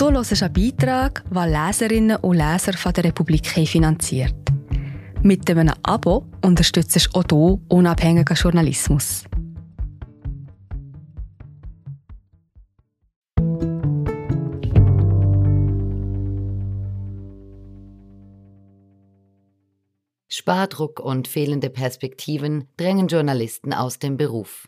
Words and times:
Du 0.00 0.10
hörst 0.10 0.42
einen 0.42 0.52
Beitrag, 0.54 1.22
den 1.28 1.52
Leserinnen 1.52 2.16
und 2.16 2.38
Leser 2.38 2.72
von 2.72 2.94
der 2.94 3.04
Republik 3.04 3.46
finanziert. 3.46 4.34
Mit 5.22 5.50
einem 5.50 5.74
Abo 5.82 6.24
unterstützt 6.42 6.96
du 6.96 7.18
auch 7.18 7.24
du 7.24 7.60
unabhängigen 7.68 8.34
Journalismus. 8.34 9.24
Spardruck 20.28 21.00
und 21.00 21.28
fehlende 21.28 21.68
Perspektiven 21.68 22.68
drängen 22.78 23.08
Journalisten 23.08 23.74
aus 23.74 23.98
dem 23.98 24.16
Beruf. 24.16 24.66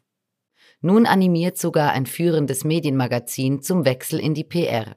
Nun 0.83 1.07
animiert 1.07 1.57
sogar 1.57 1.93
ein 1.93 2.05
führendes 2.05 2.64
Medienmagazin 2.64 3.62
zum 3.62 3.87
Wechsel 3.87 4.21
in 4.21 4.35
die 4.35 4.44
PR. 4.44 4.94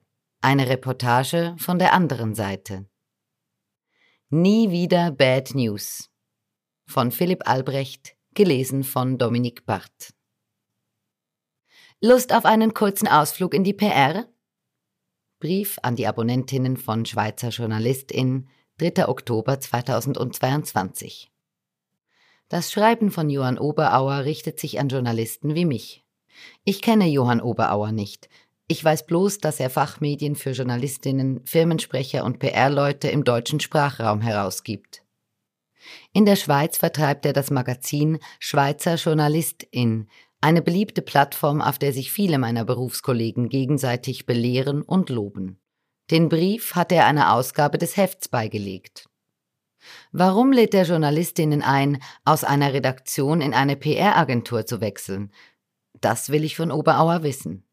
Eine 0.48 0.70
Reportage 0.70 1.56
von 1.58 1.80
der 1.80 1.92
anderen 1.92 2.36
Seite. 2.36 2.86
Nie 4.30 4.70
wieder 4.70 5.10
Bad 5.10 5.56
News. 5.56 6.12
Von 6.86 7.10
Philipp 7.10 7.50
Albrecht, 7.50 8.16
gelesen 8.36 8.84
von 8.84 9.18
Dominik 9.18 9.66
Barth. 9.66 10.14
Lust 12.00 12.32
auf 12.32 12.46
einen 12.46 12.76
kurzen 12.76 13.08
Ausflug 13.08 13.56
in 13.56 13.64
die 13.64 13.74
PR? 13.74 14.28
Brief 15.40 15.80
an 15.82 15.96
die 15.96 16.06
Abonnentinnen 16.06 16.78
von 16.78 17.08
Schweizer 17.08 17.50
Journalistin 17.50 18.48
3. 18.78 19.08
Oktober 19.08 19.60
2022. 19.60 21.32
Das 22.50 22.72
Schreiben 22.72 23.10
von 23.10 23.32
Johann 23.32 23.58
Oberauer 23.58 24.26
richtet 24.26 24.60
sich 24.60 24.80
an 24.80 24.90
Journalisten 24.90 25.56
wie 25.56 25.66
mich. 25.66 26.06
Ich 26.64 26.84
kenne 26.84 27.08
Johann 27.08 27.42
Oberauer 27.42 27.92
nicht. 27.92 28.30
Ich 28.68 28.84
weiß 28.84 29.06
bloß, 29.06 29.40
dass 29.40 29.60
er 29.60 29.70
Fachmedien 29.70 30.36
für 30.36 30.52
Journalistinnen, 30.52 31.46
Firmensprecher 31.46 32.24
und 32.24 32.40
PR-Leute 32.40 33.10
im 33.10 33.24
deutschen 33.24 33.60
Sprachraum 33.60 34.22
herausgibt. 34.22 35.04
In 36.14 36.26
der 36.26 36.36
Schweiz 36.36 36.78
vertreibt 36.78 37.28
er 37.28 37.34
das 37.34 37.52
Magazin 37.52 38.18
Schweizer 38.40 38.96
Journalistin, 38.96 40.10
eine 40.42 40.64
beliebte 40.64 41.04
Plattform, 41.04 41.62
auf 41.62 41.78
der 41.78 41.94
sich 41.94 42.12
viele 42.12 42.40
meiner 42.40 42.66
Berufskollegen 42.66 43.50
gegenseitig 43.50 44.26
belehren 44.26 44.82
und 44.82 45.10
loben. 45.10 45.60
Den 46.12 46.30
Brief 46.30 46.76
hat 46.76 46.92
er 46.92 47.06
einer 47.06 47.34
Ausgabe 47.34 47.78
des 47.78 47.98
Hefts 47.98 48.30
beigelegt. 48.30 49.10
Warum 50.12 50.52
lädt 50.52 50.74
er 50.74 50.86
Journalistinnen 50.86 51.62
ein, 51.62 52.02
aus 52.24 52.44
einer 52.44 52.74
Redaktion 52.74 53.42
in 53.42 53.54
eine 53.54 53.76
PR-Agentur 53.76 54.66
zu 54.66 54.82
wechseln? 54.82 55.32
Das 56.02 56.30
will 56.30 56.44
ich 56.44 56.56
von 56.56 56.72
Oberauer 56.72 57.22
wissen. 57.22 57.65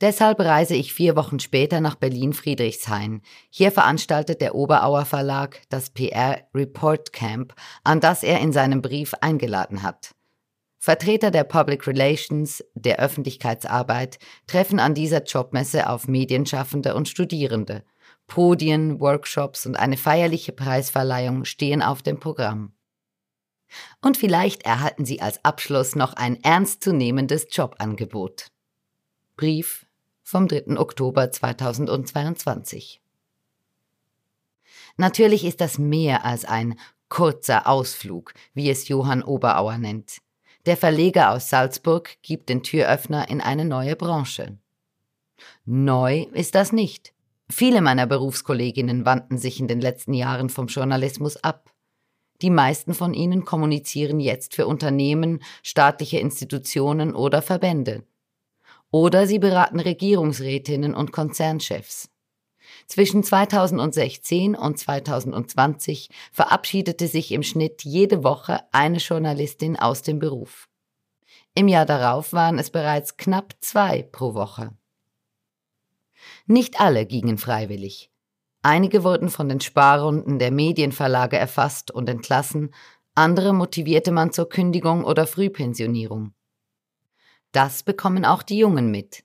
Deshalb 0.00 0.40
reise 0.40 0.74
ich 0.74 0.92
vier 0.92 1.16
Wochen 1.16 1.38
später 1.38 1.80
nach 1.80 1.94
Berlin-Friedrichshain. 1.94 3.22
Hier 3.48 3.70
veranstaltet 3.70 4.40
der 4.40 4.54
Oberauer 4.54 5.04
Verlag 5.04 5.62
das 5.68 5.90
PR 5.90 6.40
Report 6.54 7.12
Camp, 7.12 7.54
an 7.84 8.00
das 8.00 8.22
er 8.22 8.40
in 8.40 8.52
seinem 8.52 8.82
Brief 8.82 9.14
eingeladen 9.20 9.82
hat. 9.82 10.14
Vertreter 10.78 11.30
der 11.30 11.44
Public 11.44 11.86
Relations, 11.86 12.62
der 12.74 12.98
Öffentlichkeitsarbeit 12.98 14.18
treffen 14.46 14.78
an 14.78 14.94
dieser 14.94 15.22
Jobmesse 15.22 15.88
auf 15.88 16.08
Medienschaffende 16.08 16.94
und 16.94 17.08
Studierende. 17.08 17.84
Podien, 18.26 19.00
Workshops 19.00 19.64
und 19.64 19.76
eine 19.76 19.96
feierliche 19.96 20.52
Preisverleihung 20.52 21.44
stehen 21.44 21.82
auf 21.82 22.02
dem 22.02 22.20
Programm. 22.20 22.72
Und 24.02 24.16
vielleicht 24.16 24.64
erhalten 24.64 25.04
Sie 25.04 25.22
als 25.22 25.44
Abschluss 25.44 25.96
noch 25.96 26.14
ein 26.14 26.42
ernstzunehmendes 26.42 27.46
Jobangebot. 27.50 28.48
Brief 29.36 29.83
vom 30.24 30.48
3. 30.48 30.78
Oktober 30.78 31.30
2022. 31.30 33.00
Natürlich 34.96 35.44
ist 35.44 35.60
das 35.60 35.78
mehr 35.78 36.24
als 36.24 36.44
ein 36.44 36.78
kurzer 37.08 37.68
Ausflug, 37.68 38.32
wie 38.54 38.70
es 38.70 38.88
Johann 38.88 39.22
Oberauer 39.22 39.78
nennt. 39.78 40.18
Der 40.66 40.78
Verleger 40.78 41.30
aus 41.30 41.50
Salzburg 41.50 42.16
gibt 42.22 42.48
den 42.48 42.62
Türöffner 42.62 43.28
in 43.28 43.42
eine 43.42 43.66
neue 43.66 43.96
Branche. 43.96 44.58
Neu 45.66 46.22
ist 46.32 46.54
das 46.54 46.72
nicht. 46.72 47.12
Viele 47.50 47.82
meiner 47.82 48.06
Berufskolleginnen 48.06 49.04
wandten 49.04 49.36
sich 49.36 49.60
in 49.60 49.68
den 49.68 49.82
letzten 49.82 50.14
Jahren 50.14 50.48
vom 50.48 50.68
Journalismus 50.68 51.36
ab. 51.36 51.70
Die 52.40 52.50
meisten 52.50 52.94
von 52.94 53.12
ihnen 53.12 53.44
kommunizieren 53.44 54.20
jetzt 54.20 54.54
für 54.54 54.66
Unternehmen, 54.66 55.42
staatliche 55.62 56.18
Institutionen 56.18 57.14
oder 57.14 57.42
Verbände. 57.42 58.04
Oder 58.94 59.26
sie 59.26 59.40
beraten 59.40 59.80
Regierungsrätinnen 59.80 60.94
und 60.94 61.10
Konzernchefs. 61.10 62.10
Zwischen 62.86 63.24
2016 63.24 64.54
und 64.54 64.78
2020 64.78 66.10
verabschiedete 66.30 67.08
sich 67.08 67.32
im 67.32 67.42
Schnitt 67.42 67.82
jede 67.82 68.22
Woche 68.22 68.60
eine 68.70 68.98
Journalistin 68.98 69.76
aus 69.76 70.02
dem 70.02 70.20
Beruf. 70.20 70.68
Im 71.56 71.66
Jahr 71.66 71.86
darauf 71.86 72.32
waren 72.32 72.60
es 72.60 72.70
bereits 72.70 73.16
knapp 73.16 73.56
zwei 73.60 74.04
pro 74.04 74.34
Woche. 74.34 74.70
Nicht 76.46 76.80
alle 76.80 77.04
gingen 77.04 77.36
freiwillig. 77.36 78.12
Einige 78.62 79.02
wurden 79.02 79.28
von 79.28 79.48
den 79.48 79.60
Sparrunden 79.60 80.38
der 80.38 80.52
Medienverlage 80.52 81.36
erfasst 81.36 81.90
und 81.90 82.08
entlassen, 82.08 82.72
andere 83.16 83.54
motivierte 83.54 84.12
man 84.12 84.30
zur 84.30 84.48
Kündigung 84.48 85.02
oder 85.02 85.26
Frühpensionierung. 85.26 86.32
Das 87.54 87.84
bekommen 87.84 88.24
auch 88.24 88.42
die 88.42 88.58
Jungen 88.58 88.90
mit. 88.90 89.22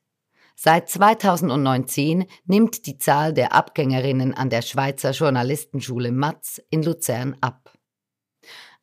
Seit 0.56 0.88
2019 0.88 2.25
nimmt 2.45 2.85
die 2.85 3.00
Zahl 3.00 3.34
der 3.34 3.53
Abgängerinnen 3.53 4.35
an 4.35 4.51
der 4.51 4.62
Schweizer 4.62 5.12
Journalistenschule 5.12 6.12
Matz 6.12 6.62
in 6.69 6.84
Luzern 6.84 7.35
ab. 7.41 7.73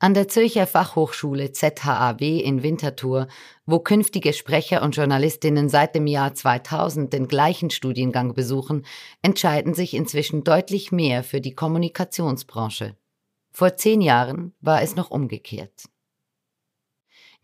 An 0.01 0.15
der 0.15 0.27
Zürcher 0.27 0.67
Fachhochschule 0.67 1.53
ZHAW 1.53 2.41
in 2.41 2.65
Winterthur, 2.65 3.29
wo 3.67 3.79
künftige 3.79 4.33
Sprecher 4.33 4.83
und 4.83 4.97
Journalistinnen 4.97 5.69
seit 5.69 5.95
dem 5.95 6.09
Jahr 6.09 6.35
2000 6.35 7.13
den 7.13 7.29
gleichen 7.29 7.71
Studiengang 7.71 8.35
besuchen, 8.35 8.85
entscheiden 9.23 9.75
sich 9.75 9.95
inzwischen 9.95 10.43
deutlich 10.43 10.91
mehr 10.91 11.23
für 11.23 11.41
die 11.41 11.55
Kommunikationsbranche. 11.55 12.97
Vor 13.53 13.77
zehn 13.77 14.01
Jahren 14.01 14.55
war 14.61 14.83
es 14.83 14.97
noch 14.97 15.13
umgekehrt. 15.13 15.85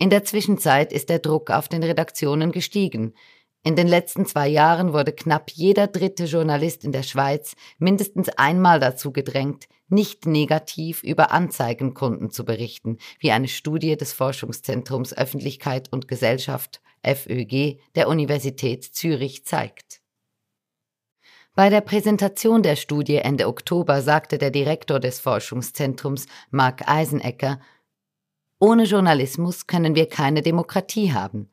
In 0.02 0.10
der 0.10 0.24
Zwischenzeit 0.24 0.92
ist 0.92 1.10
der 1.10 1.20
Druck 1.20 1.48
auf 1.52 1.68
den 1.68 1.84
Redaktionen 1.84 2.50
gestiegen. 2.50 3.14
In 3.62 3.76
den 3.76 3.86
letzten 3.86 4.26
zwei 4.26 4.48
Jahren 4.48 4.92
wurde 4.92 5.12
knapp 5.12 5.52
jeder 5.52 5.86
dritte 5.86 6.24
Journalist 6.24 6.82
in 6.82 6.90
der 6.90 7.04
Schweiz 7.04 7.54
mindestens 7.78 8.28
einmal 8.30 8.80
dazu 8.80 9.12
gedrängt, 9.12 9.68
nicht 9.86 10.26
negativ 10.26 11.04
über 11.04 11.30
Anzeigenkunden 11.30 12.32
zu 12.32 12.44
berichten, 12.44 12.98
wie 13.20 13.30
eine 13.30 13.46
Studie 13.46 13.96
des 13.96 14.12
Forschungszentrums 14.12 15.16
Öffentlichkeit 15.16 15.92
und 15.92 16.08
Gesellschaft 16.08 16.82
FÖG 17.04 17.78
der 17.94 18.08
Universität 18.08 18.82
Zürich 18.82 19.44
zeigt. 19.44 20.00
Bei 21.54 21.70
der 21.70 21.80
Präsentation 21.80 22.64
der 22.64 22.74
Studie 22.74 23.18
Ende 23.18 23.46
Oktober 23.46 24.02
sagte 24.02 24.38
der 24.38 24.50
Direktor 24.50 24.98
des 24.98 25.20
Forschungszentrums 25.20 26.26
Mark 26.50 26.88
Eisenecker, 26.88 27.60
ohne 28.62 28.84
Journalismus 28.84 29.66
können 29.66 29.96
wir 29.96 30.08
keine 30.08 30.40
Demokratie 30.40 31.12
haben. 31.12 31.50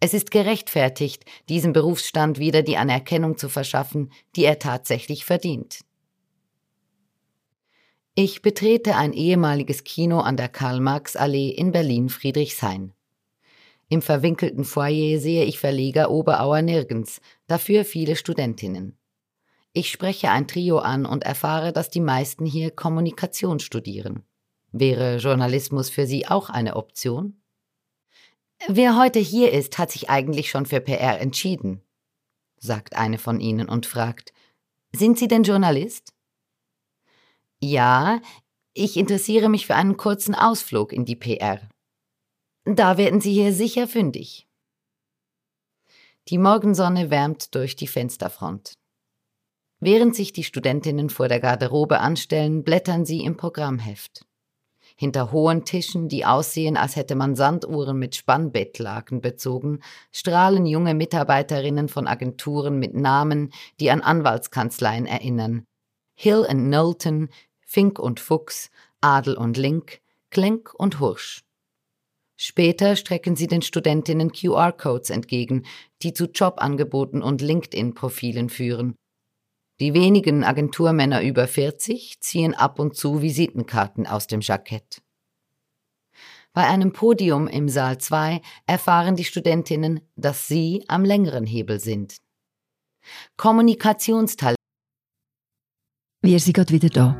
Es 0.00 0.14
ist 0.14 0.30
gerechtfertigt, 0.30 1.26
diesem 1.50 1.74
Berufsstand 1.74 2.38
wieder 2.38 2.62
die 2.62 2.78
Anerkennung 2.78 3.36
zu 3.36 3.50
verschaffen, 3.50 4.10
die 4.36 4.46
er 4.46 4.58
tatsächlich 4.58 5.26
verdient. 5.26 5.80
Ich 8.14 8.40
betrete 8.40 8.96
ein 8.96 9.12
ehemaliges 9.12 9.84
Kino 9.84 10.20
an 10.20 10.38
der 10.38 10.48
Karl-Marx-Allee 10.48 11.50
in 11.50 11.72
Berlin-Friedrichshain. 11.72 12.94
Im 13.90 14.00
verwinkelten 14.00 14.64
Foyer 14.64 15.18
sehe 15.20 15.44
ich 15.44 15.58
Verleger 15.58 16.10
Oberauer 16.10 16.62
nirgends, 16.62 17.20
dafür 17.46 17.84
viele 17.84 18.16
Studentinnen. 18.16 18.96
Ich 19.74 19.90
spreche 19.90 20.30
ein 20.30 20.48
Trio 20.48 20.78
an 20.78 21.04
und 21.04 21.22
erfahre, 21.22 21.74
dass 21.74 21.90
die 21.90 22.00
meisten 22.00 22.46
hier 22.46 22.70
Kommunikation 22.70 23.60
studieren. 23.60 24.24
Wäre 24.78 25.16
Journalismus 25.16 25.88
für 25.88 26.06
Sie 26.06 26.26
auch 26.26 26.50
eine 26.50 26.76
Option? 26.76 27.40
Wer 28.68 28.98
heute 28.98 29.18
hier 29.18 29.50
ist, 29.52 29.78
hat 29.78 29.90
sich 29.90 30.10
eigentlich 30.10 30.50
schon 30.50 30.66
für 30.66 30.82
PR 30.82 31.18
entschieden, 31.18 31.80
sagt 32.58 32.94
eine 32.94 33.16
von 33.16 33.40
ihnen 33.40 33.70
und 33.70 33.86
fragt, 33.86 34.34
sind 34.92 35.18
Sie 35.18 35.28
denn 35.28 35.44
Journalist? 35.44 36.12
Ja, 37.58 38.20
ich 38.74 38.98
interessiere 38.98 39.48
mich 39.48 39.66
für 39.66 39.76
einen 39.76 39.96
kurzen 39.96 40.34
Ausflug 40.34 40.92
in 40.92 41.06
die 41.06 41.16
PR. 41.16 41.70
Da 42.66 42.98
werden 42.98 43.22
Sie 43.22 43.32
hier 43.32 43.54
sicher 43.54 43.88
fündig. 43.88 44.46
Die 46.28 46.36
Morgensonne 46.36 47.08
wärmt 47.08 47.54
durch 47.54 47.76
die 47.76 47.86
Fensterfront. 47.86 48.74
Während 49.80 50.14
sich 50.14 50.34
die 50.34 50.44
Studentinnen 50.44 51.08
vor 51.08 51.28
der 51.28 51.40
Garderobe 51.40 52.00
anstellen, 52.00 52.62
blättern 52.62 53.06
sie 53.06 53.24
im 53.24 53.38
Programmheft. 53.38 54.26
Hinter 54.98 55.30
hohen 55.30 55.64
Tischen, 55.66 56.08
die 56.08 56.24
aussehen, 56.24 56.78
als 56.78 56.96
hätte 56.96 57.16
man 57.16 57.36
Sanduhren 57.36 57.98
mit 57.98 58.16
Spannbettlaken 58.16 59.20
bezogen, 59.20 59.80
strahlen 60.10 60.64
junge 60.64 60.94
Mitarbeiterinnen 60.94 61.88
von 61.88 62.06
Agenturen 62.06 62.78
mit 62.78 62.94
Namen, 62.94 63.52
die 63.78 63.90
an 63.90 64.00
Anwaltskanzleien 64.00 65.04
erinnern. 65.04 65.66
Hill 66.14 66.46
and 66.48 66.68
Knowlton, 66.68 67.28
Fink 67.60 67.98
und 67.98 68.20
Fuchs, 68.20 68.70
Adel 69.02 69.36
und 69.36 69.58
Link, 69.58 70.00
Klenk 70.30 70.72
und 70.74 70.98
Hursch. 70.98 71.42
Später 72.38 72.96
strecken 72.96 73.36
sie 73.36 73.46
den 73.46 73.62
Studentinnen 73.62 74.32
QR-Codes 74.32 75.10
entgegen, 75.10 75.66
die 76.02 76.14
zu 76.14 76.26
Jobangeboten 76.26 77.22
und 77.22 77.42
LinkedIn-Profilen 77.42 78.48
führen. 78.48 78.94
Die 79.78 79.92
wenigen 79.92 80.42
Agenturmänner 80.42 81.20
über 81.20 81.46
40 81.46 82.18
ziehen 82.20 82.54
ab 82.54 82.78
und 82.78 82.96
zu 82.96 83.20
Visitenkarten 83.20 84.06
aus 84.06 84.26
dem 84.26 84.40
Jackett. 84.40 85.02
Bei 86.54 86.66
einem 86.66 86.94
Podium 86.94 87.46
im 87.46 87.68
Saal 87.68 87.98
2 87.98 88.40
erfahren 88.66 89.16
die 89.16 89.24
Studentinnen, 89.24 90.00
dass 90.16 90.48
sie 90.48 90.82
am 90.88 91.04
längeren 91.04 91.44
Hebel 91.44 91.78
sind. 91.78 92.16
Kommunikationstalent. 93.36 94.56
Wir 96.22 96.40
sind 96.40 96.54
gerade 96.54 96.72
wieder 96.72 96.88
da. 96.88 97.14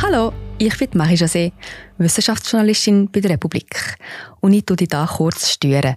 Hallo, 0.00 0.32
ich 0.56 0.78
bin 0.78 0.88
Marie 0.94 1.16
José, 1.16 1.52
Wissenschaftsjournalistin 1.98 3.10
bei 3.12 3.20
der 3.20 3.32
Republik. 3.32 3.98
Und 4.40 4.54
ich 4.54 4.64
tue 4.64 4.78
dich 4.78 4.88
hier 4.90 5.06
kurz 5.06 5.50
stören. 5.50 5.96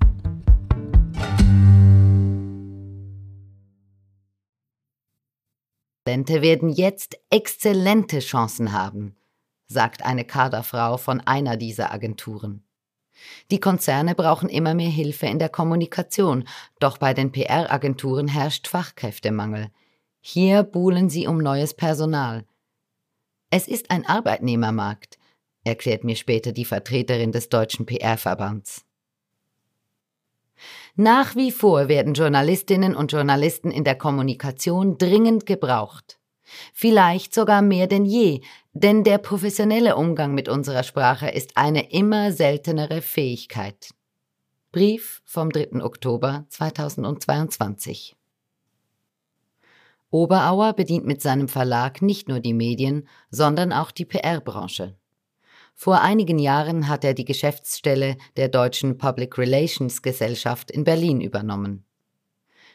Talente 6.03 6.41
werden 6.41 6.69
jetzt 6.69 7.19
exzellente 7.29 8.19
Chancen 8.19 8.71
haben, 8.71 9.15
sagt 9.67 10.03
eine 10.03 10.25
Kaderfrau 10.25 10.97
von 10.97 11.21
einer 11.21 11.57
dieser 11.57 11.93
Agenturen. 11.93 12.63
Die 13.51 13.59
Konzerne 13.59 14.15
brauchen 14.15 14.49
immer 14.49 14.73
mehr 14.73 14.89
Hilfe 14.89 15.27
in 15.27 15.37
der 15.37 15.49
Kommunikation, 15.49 16.47
doch 16.79 16.97
bei 16.97 17.13
den 17.13 17.31
PR-Agenturen 17.31 18.27
herrscht 18.27 18.67
Fachkräftemangel. 18.67 19.69
Hier 20.21 20.63
buhlen 20.63 21.11
sie 21.11 21.27
um 21.27 21.37
neues 21.37 21.75
Personal. 21.75 22.45
Es 23.51 23.67
ist 23.67 23.91
ein 23.91 24.03
Arbeitnehmermarkt, 24.07 25.19
erklärt 25.63 26.03
mir 26.03 26.15
später 26.15 26.51
die 26.51 26.65
Vertreterin 26.65 27.31
des 27.31 27.49
Deutschen 27.49 27.85
PR-Verbands. 27.85 28.85
Nach 30.95 31.35
wie 31.35 31.51
vor 31.51 31.87
werden 31.87 32.13
Journalistinnen 32.13 32.95
und 32.95 33.11
Journalisten 33.11 33.71
in 33.71 33.83
der 33.83 33.95
Kommunikation 33.95 34.97
dringend 34.97 35.45
gebraucht. 35.45 36.19
Vielleicht 36.73 37.33
sogar 37.33 37.61
mehr 37.61 37.87
denn 37.87 38.05
je, 38.05 38.41
denn 38.73 39.03
der 39.03 39.17
professionelle 39.17 39.95
Umgang 39.95 40.33
mit 40.33 40.49
unserer 40.49 40.83
Sprache 40.83 41.29
ist 41.29 41.55
eine 41.55 41.91
immer 41.91 42.31
seltenere 42.31 43.01
Fähigkeit. 43.01 43.91
Brief 44.71 45.21
vom 45.25 45.49
3. 45.49 45.83
Oktober 45.83 46.45
2022 46.49 48.15
Oberauer 50.09 50.73
bedient 50.73 51.05
mit 51.05 51.21
seinem 51.21 51.47
Verlag 51.47 52.01
nicht 52.01 52.27
nur 52.27 52.41
die 52.41 52.53
Medien, 52.53 53.07
sondern 53.29 53.71
auch 53.71 53.91
die 53.91 54.05
PR-Branche. 54.05 54.97
Vor 55.73 56.01
einigen 56.01 56.39
Jahren 56.39 56.87
hat 56.87 57.03
er 57.03 57.13
die 57.13 57.25
Geschäftsstelle 57.25 58.17
der 58.37 58.49
Deutschen 58.49 58.97
Public 58.97 59.37
Relations 59.37 60.01
Gesellschaft 60.01 60.69
in 60.71 60.83
Berlin 60.83 61.21
übernommen. 61.21 61.85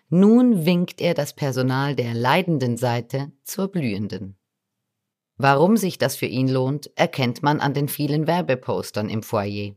Nun 0.09 0.67
winkt 0.67 1.01
er 1.01 1.15
das 1.15 1.35
Personal 1.35 1.97
der 1.97 2.15
leidenden 2.15 2.77
Seite 2.77 3.33
zur 3.43 3.69
blühenden. 3.69 4.37
Warum 5.37 5.77
sich 5.77 5.99
das 5.99 6.17
für 6.17 6.27
ihn 6.27 6.49
lohnt, 6.49 6.91
erkennt 6.97 7.43
man 7.43 7.61
an 7.61 7.75
den 7.75 7.89
vielen 7.89 8.27
Werbepostern 8.27 9.09
im 9.11 9.23
Foyer. 9.23 9.75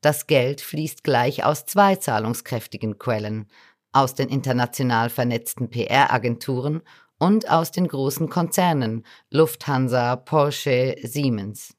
Das 0.00 0.26
Geld 0.26 0.60
fließt 0.60 1.04
gleich 1.04 1.44
aus 1.44 1.66
zwei 1.66 1.96
zahlungskräftigen 1.96 2.98
Quellen, 2.98 3.46
aus 3.92 4.14
den 4.14 4.28
international 4.28 5.10
vernetzten 5.10 5.70
PR-Agenturen 5.70 6.82
und 7.18 7.50
aus 7.50 7.72
den 7.72 7.88
großen 7.88 8.28
Konzernen 8.28 9.04
Lufthansa, 9.30 10.16
Porsche, 10.16 10.96
Siemens. 11.02 11.75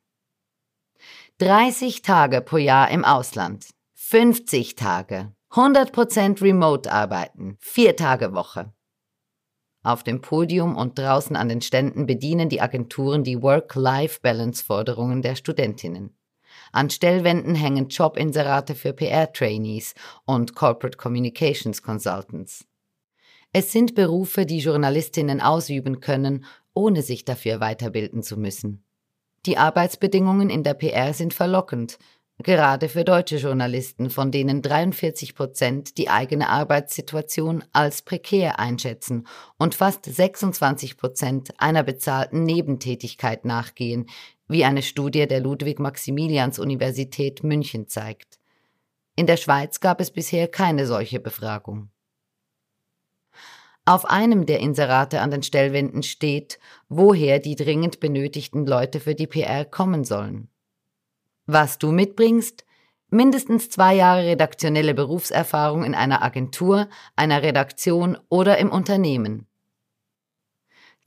30 1.39 2.01
Tage 2.01 2.42
pro 2.42 2.57
Jahr 2.57 2.89
im 2.89 3.06
Ausland, 3.06 3.68
50 3.94 4.74
Tage, 4.74 5.34
100% 5.51 6.42
Remote 6.42 6.92
arbeiten, 6.92 7.57
4 7.60 7.95
Tage 7.95 8.34
Woche. 8.34 8.74
Auf 9.84 10.01
dem 10.01 10.22
Podium 10.22 10.75
und 10.75 10.98
draußen 10.98 11.36
an 11.36 11.48
den 11.48 11.62
Ständen 11.62 12.07
bedienen 12.07 12.50
die 12.50 12.60
Agenturen 12.60 13.24
die 13.24 13.39
Work-Life-Balance-Forderungen 13.39 15.22
der 15.22 15.36
Studentinnen. 15.36 16.18
An 16.72 16.89
Stellwänden 16.89 17.54
hängen 17.54 17.90
Jobinserate 17.90 18.74
für 18.74 18.94
PR-Trainees 18.94 19.94
und 20.25 20.56
Corporate 20.56 20.98
Communications 20.98 21.83
Consultants. 21.83 22.66
Es 23.54 23.72
sind 23.72 23.94
Berufe, 23.94 24.48
die 24.48 24.57
Journalistinnen 24.57 25.40
ausüben 25.40 26.00
können, 26.00 26.45
ohne 26.74 27.04
sich 27.04 27.25
dafür 27.25 27.60
weiterbilden 27.60 28.24
zu 28.24 28.38
müssen. 28.38 28.87
Die 29.48 29.58
Arbeitsbedingungen 29.58 30.50
in 30.50 30.64
der 30.64 30.74
PR 30.74 31.14
sind 31.14 31.34
verlockend, 31.34 31.98
gerade 32.38 32.90
für 32.90 33.06
deutsche 33.06 33.38
Journalisten, 33.38 34.10
von 34.10 34.30
denen 34.30 34.62
43 34.62 35.36
Prozent 35.36 35.98
die 35.98 36.10
eigene 36.10 36.50
Arbeitssituation 36.50 37.64
als 37.72 38.02
prekär 38.02 38.60
einschätzen 38.60 39.26
und 39.58 39.74
fast 39.74 40.04
26 40.04 40.98
Prozent 40.98 41.52
einer 41.60 41.84
bezahlten 41.84 42.44
Nebentätigkeit 42.44 43.46
nachgehen, 43.46 44.10
wie 44.50 44.66
eine 44.66 44.82
Studie 44.82 45.28
der 45.28 45.40
Ludwig-Maximilians-Universität 45.40 47.42
München 47.42 47.88
zeigt. 47.88 48.40
In 49.16 49.28
der 49.28 49.38
Schweiz 49.38 49.80
gab 49.80 50.02
es 50.02 50.12
bisher 50.12 50.50
keine 50.50 50.86
solche 50.86 51.21
Befragung. 51.21 51.90
Auf 53.88 54.04
einem 54.04 54.46
der 54.46 54.60
Inserate 54.60 55.22
an 55.22 55.32
den 55.32 55.44
Stellwänden 55.44 56.04
steht, 56.04 56.60
woher 56.90 57.40
die 57.40 57.56
dringend 57.56 58.02
benötigten 58.02 58.66
Leute 58.66 59.00
für 59.00 59.16
die 59.16 59.28
PR 59.28 59.64
kommen 59.64 60.04
sollen. 60.04 60.50
Was 61.46 61.78
du 61.78 61.94
mitbringst? 61.94 62.66
Mindestens 63.10 63.70
zwei 63.70 63.96
Jahre 63.96 64.26
redaktionelle 64.26 64.94
Berufserfahrung 64.94 65.86
in 65.86 65.96
einer 65.96 66.22
Agentur, 66.22 66.90
einer 67.16 67.44
Redaktion 67.44 68.18
oder 68.28 68.58
im 68.58 68.72
Unternehmen. 68.72 69.46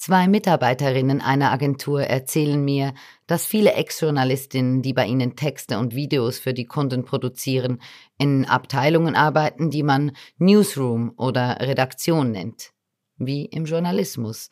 Zwei 0.01 0.29
Mitarbeiterinnen 0.29 1.21
einer 1.21 1.53
Agentur 1.53 2.05
erzählen 2.05 2.65
mir, 2.65 2.95
dass 3.27 3.45
viele 3.45 3.75
Ex-Journalistinnen, 3.75 4.81
die 4.81 4.95
bei 4.95 5.05
ihnen 5.05 5.37
Texte 5.37 5.79
und 5.79 5.95
Videos 5.95 6.39
für 6.39 6.55
die 6.55 6.65
Kunden 6.65 7.05
produzieren, 7.05 7.83
in 8.17 8.47
Abteilungen 8.47 9.15
arbeiten, 9.15 9.69
die 9.69 9.83
man 9.83 10.17
Newsroom 10.39 11.13
oder 11.19 11.61
Redaktion 11.61 12.31
nennt, 12.31 12.73
wie 13.19 13.45
im 13.45 13.67
Journalismus, 13.67 14.49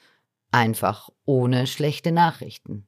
einfach 0.51 1.09
ohne 1.25 1.67
schlechte 1.67 2.13
Nachrichten. 2.13 2.87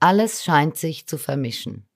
Alles 0.00 0.42
scheint 0.42 0.78
sich 0.78 1.06
zu 1.06 1.18
vermischen. 1.18 1.86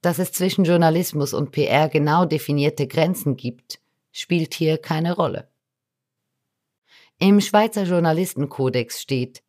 Dass 0.00 0.18
es 0.18 0.32
zwischen 0.32 0.64
Journalismus 0.64 1.34
und 1.34 1.50
PR 1.50 1.90
genau 1.90 2.24
definierte 2.24 2.86
Grenzen 2.86 3.36
gibt, 3.36 3.80
spielt 4.12 4.54
hier 4.54 4.78
keine 4.78 5.14
Rolle. 5.14 5.50
Im 7.18 7.40
Schweizer 7.40 7.84
Journalistenkodex 7.84 9.00
steht, 9.00 9.42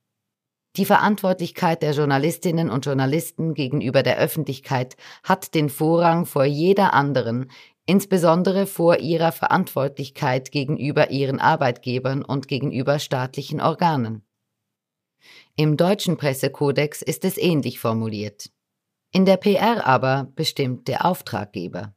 die 0.78 0.86
Verantwortlichkeit 0.86 1.82
der 1.82 1.92
Journalistinnen 1.92 2.70
und 2.70 2.86
Journalisten 2.86 3.54
gegenüber 3.56 4.04
der 4.04 4.20
Öffentlichkeit 4.20 4.96
hat 5.24 5.54
den 5.54 5.68
Vorrang 5.68 6.26
vor 6.26 6.46
jeder 6.46 6.94
anderen, 6.94 7.52
insbesondere 7.86 8.68
vor 8.68 9.00
ihrer 9.00 9.34
Verantwortlichkeit 9.34 10.52
gegenüber 10.52 11.10
ihren 11.10 11.42
Arbeitgebern 11.42 12.24
und 12.24 12.48
gegenüber 12.48 13.00
staatlichen 13.00 13.60
Organen. 13.60 14.26
Im 15.58 15.76
deutschen 15.76 16.16
Pressekodex 16.16 17.02
ist 17.02 17.26
es 17.26 17.38
ähnlich 17.38 17.80
formuliert. 17.80 18.50
In 19.12 19.26
der 19.26 19.36
PR 19.36 19.86
aber 19.86 20.32
bestimmt 20.36 20.88
der 20.88 21.06
Auftraggeber. 21.06 21.97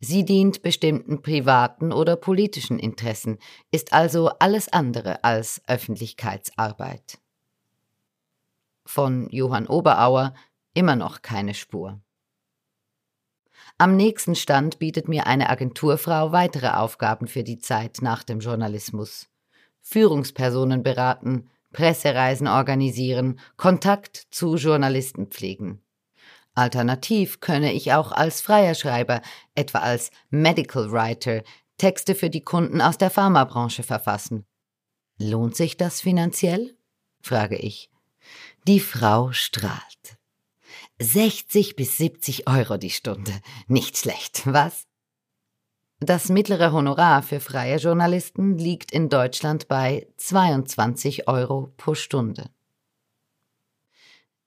Sie 0.00 0.24
dient 0.24 0.62
bestimmten 0.62 1.22
privaten 1.22 1.92
oder 1.92 2.14
politischen 2.16 2.78
Interessen, 2.78 3.38
ist 3.72 3.92
also 3.92 4.28
alles 4.38 4.72
andere 4.72 5.24
als 5.24 5.60
Öffentlichkeitsarbeit. 5.66 7.18
Von 8.86 9.28
Johann 9.30 9.66
Oberauer 9.66 10.34
immer 10.72 10.94
noch 10.94 11.22
keine 11.22 11.54
Spur. 11.54 12.00
Am 13.76 13.96
nächsten 13.96 14.34
Stand 14.34 14.78
bietet 14.78 15.08
mir 15.08 15.26
eine 15.26 15.50
Agenturfrau 15.50 16.32
weitere 16.32 16.68
Aufgaben 16.68 17.26
für 17.26 17.42
die 17.42 17.58
Zeit 17.58 17.98
nach 18.00 18.22
dem 18.22 18.40
Journalismus. 18.40 19.28
Führungspersonen 19.80 20.82
beraten, 20.82 21.48
Pressereisen 21.72 22.46
organisieren, 22.46 23.38
Kontakt 23.56 24.16
zu 24.30 24.56
Journalisten 24.56 25.26
pflegen. 25.26 25.82
Alternativ 26.58 27.40
könne 27.40 27.72
ich 27.72 27.92
auch 27.92 28.12
als 28.12 28.40
freier 28.40 28.74
Schreiber, 28.74 29.22
etwa 29.54 29.78
als 29.78 30.10
Medical 30.30 30.90
Writer, 30.92 31.42
Texte 31.78 32.14
für 32.14 32.28
die 32.28 32.42
Kunden 32.42 32.80
aus 32.80 32.98
der 32.98 33.10
Pharmabranche 33.10 33.82
verfassen. 33.82 34.44
Lohnt 35.18 35.56
sich 35.56 35.76
das 35.76 36.00
finanziell? 36.00 36.76
frage 37.22 37.56
ich. 37.56 37.90
Die 38.66 38.80
Frau 38.80 39.32
strahlt. 39.32 40.18
60 41.00 41.76
bis 41.76 41.96
70 41.96 42.48
Euro 42.48 42.76
die 42.76 42.90
Stunde. 42.90 43.32
Nicht 43.68 43.96
schlecht, 43.96 44.42
was? 44.44 44.84
Das 46.00 46.28
mittlere 46.28 46.72
Honorar 46.72 47.22
für 47.22 47.40
freie 47.40 47.76
Journalisten 47.76 48.56
liegt 48.56 48.92
in 48.92 49.08
Deutschland 49.08 49.66
bei 49.66 50.06
22 50.16 51.26
Euro 51.26 51.72
pro 51.76 51.94
Stunde. 51.94 52.50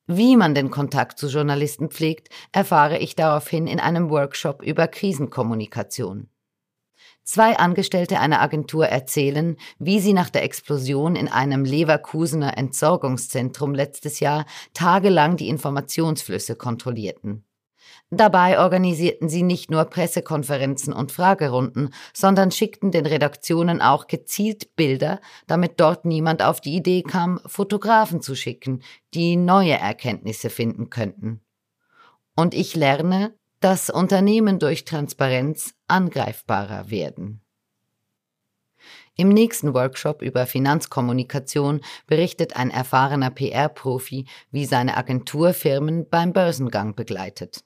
Wie 0.08 0.36
man 0.36 0.55
den 0.55 0.72
Kontakt 0.72 1.20
zu 1.20 1.27
Journalisten 1.27 1.89
pflegt, 1.89 2.29
erfahre 2.51 2.98
ich 2.98 3.15
daraufhin 3.15 3.67
in 3.67 3.79
einem 3.79 4.10
Workshop 4.10 4.62
über 4.63 4.88
Krisenkommunikation. 4.88 6.29
Zwei 7.24 7.58
Angestellte 7.58 8.20
einer 8.20 8.41
Agentur 8.41 8.88
erzählen, 8.88 9.55
wie 9.77 10.00
sie 10.00 10.13
nach 10.13 10.29
der 10.29 10.43
Explosion 10.43 11.15
in 11.15 11.27
einem 11.27 11.63
Leverkusener 11.63 12.58
Entsorgungszentrum 12.58 13.75
letztes 13.75 14.20
Jahr 14.20 14.46
tagelang 14.74 15.38
die 15.38 15.50
Informationsflüsse 15.50 16.55
kontrollierten. 16.55 17.46
Dabei 18.13 18.60
organisierten 18.60 19.30
sie 19.30 19.41
nicht 19.41 19.72
nur 19.72 19.86
Pressekonferenzen 19.86 20.91
und 20.91 21.13
Fragerunden, 21.13 21.94
sondern 22.13 22.51
schickten 22.51 22.91
den 22.91 23.06
Redaktionen 23.06 23.82
auch 23.82 24.08
gezielt 24.08 24.75
Bilder, 24.75 25.22
damit 25.48 25.80
dort 25.80 26.03
niemand 26.03 26.44
auf 26.44 26.60
die 26.60 26.75
Idee 26.75 27.03
kam, 27.03 27.39
Fotografen 27.46 28.22
zu 28.22 28.36
schicken, 28.36 28.84
die 29.13 29.38
neue 29.38 29.77
Erkenntnisse 29.77 30.50
finden 30.50 30.89
könnten. 30.89 31.39
Und 32.36 32.53
ich 32.53 32.75
lerne, 32.75 33.34
dass 33.62 33.89
Unternehmen 33.89 34.60
durch 34.60 34.84
Transparenz 34.84 35.74
angreifbarer 35.88 36.91
werden. 36.91 37.41
Im 39.15 39.30
nächsten 39.30 39.74
Workshop 39.74 40.22
über 40.22 40.48
Finanzkommunikation 40.48 41.80
berichtet 42.08 42.58
ein 42.58 42.72
erfahrener 42.72 43.30
PR-Profi, 43.30 44.25
wie 44.51 44.65
seine 44.65 44.98
Agentur 44.98 45.53
Firmen 45.53 46.10
beim 46.10 46.34
Börsengang 46.34 46.94
begleitet. 46.96 47.63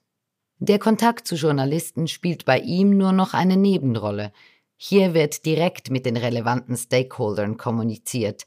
Der 0.58 0.78
Kontakt 0.78 1.28
zu 1.28 1.34
Journalisten 1.34 2.08
spielt 2.08 2.46
bei 2.46 2.58
ihm 2.58 2.96
nur 2.96 3.12
noch 3.12 3.34
eine 3.34 3.58
Nebenrolle. 3.58 4.32
Hier 4.78 5.12
wird 5.12 5.44
direkt 5.44 5.90
mit 5.90 6.06
den 6.06 6.16
relevanten 6.16 6.76
Stakeholdern 6.76 7.58
kommuniziert. 7.58 8.44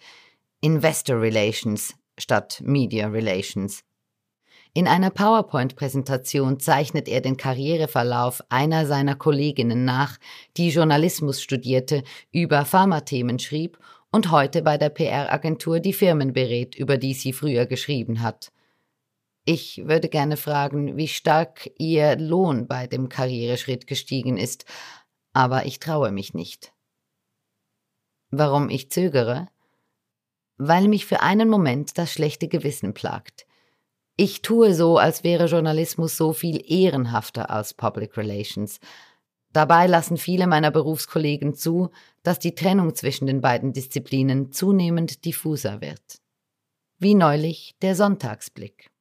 Investor 0.59 1.21
Relations 1.21 1.93
statt 2.17 2.61
Media 2.65 3.07
Relations. 3.07 3.83
In 4.73 4.87
einer 4.87 5.11
PowerPoint-Präsentation 5.11 6.59
zeichnet 6.59 7.07
er 7.07 7.21
den 7.21 7.37
Karriereverlauf 7.37 8.41
einer 8.49 8.87
seiner 8.87 9.15
Kolleginnen 9.15 9.85
nach, 9.85 10.17
die 10.57 10.69
Journalismus 10.69 11.41
studierte, 11.41 12.03
über 12.31 12.65
Pharmathemen 12.65 13.37
schrieb 13.37 13.77
und 14.11 14.31
heute 14.31 14.63
bei 14.63 14.79
der 14.79 14.89
PR-Agentur 14.89 15.79
die 15.79 15.93
Firmen 15.93 16.33
berät, 16.33 16.75
über 16.75 16.97
die 16.97 17.13
sie 17.13 17.33
früher 17.33 17.67
geschrieben 17.67 18.23
hat. 18.23 18.51
Ich 19.51 19.87
würde 19.87 20.09
gerne 20.09 20.37
fragen, 20.37 20.95
wie 20.95 21.07
stark 21.07 21.71
Ihr 21.79 22.15
Lohn 22.17 22.67
bei 22.67 22.85
dem 22.85 23.09
Karriereschritt 23.09 23.87
gestiegen 23.87 24.37
ist, 24.37 24.65
aber 25.33 25.65
ich 25.65 25.79
traue 25.79 26.11
mich 26.11 26.35
nicht. 26.35 26.71
Warum 28.29 28.69
ich 28.69 28.91
zögere? 28.91 29.47
Weil 30.57 30.87
mich 30.87 31.07
für 31.07 31.21
einen 31.21 31.49
Moment 31.49 31.97
das 31.97 32.13
schlechte 32.13 32.47
Gewissen 32.47 32.93
plagt. 32.93 33.47
Ich 34.17 34.43
tue 34.43 34.75
so, 34.75 34.99
als 34.99 35.23
wäre 35.23 35.47
Journalismus 35.47 36.15
so 36.15 36.31
viel 36.31 36.61
ehrenhafter 36.71 37.49
als 37.49 37.73
Public 37.73 38.17
Relations. 38.17 38.79
Dabei 39.51 39.87
lassen 39.87 40.17
viele 40.17 40.45
meiner 40.45 40.69
Berufskollegen 40.69 41.55
zu, 41.55 41.89
dass 42.21 42.37
die 42.37 42.53
Trennung 42.53 42.93
zwischen 42.93 43.25
den 43.25 43.41
beiden 43.41 43.73
Disziplinen 43.73 44.51
zunehmend 44.51 45.25
diffuser 45.25 45.81
wird. 45.81 46.21
Wie 46.99 47.15
neulich 47.15 47.75
der 47.81 47.95
Sonntagsblick. 47.95 48.91